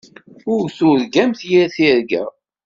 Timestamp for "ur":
0.53-0.63